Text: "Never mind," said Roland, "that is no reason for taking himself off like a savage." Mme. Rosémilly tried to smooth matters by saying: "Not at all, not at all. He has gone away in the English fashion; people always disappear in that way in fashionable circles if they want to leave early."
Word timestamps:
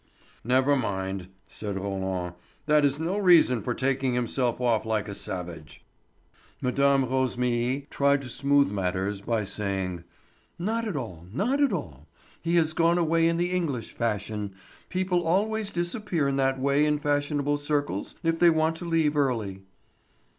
"Never 0.43 0.75
mind," 0.75 1.27
said 1.47 1.75
Roland, 1.77 2.33
"that 2.65 2.83
is 2.83 2.99
no 2.99 3.19
reason 3.19 3.61
for 3.61 3.75
taking 3.75 4.15
himself 4.15 4.59
off 4.59 4.83
like 4.83 5.07
a 5.07 5.13
savage." 5.13 5.85
Mme. 6.59 6.73
Rosémilly 7.05 7.87
tried 7.91 8.23
to 8.23 8.29
smooth 8.29 8.71
matters 8.71 9.21
by 9.21 9.43
saying: 9.43 10.03
"Not 10.57 10.87
at 10.87 10.95
all, 10.97 11.27
not 11.31 11.61
at 11.61 11.71
all. 11.71 12.07
He 12.41 12.55
has 12.55 12.73
gone 12.73 12.97
away 12.97 13.27
in 13.27 13.37
the 13.37 13.51
English 13.51 13.91
fashion; 13.93 14.55
people 14.89 15.21
always 15.21 15.69
disappear 15.69 16.27
in 16.27 16.35
that 16.37 16.59
way 16.59 16.83
in 16.83 16.97
fashionable 16.97 17.57
circles 17.57 18.15
if 18.23 18.39
they 18.39 18.49
want 18.49 18.77
to 18.77 18.85
leave 18.85 19.15
early." 19.15 19.61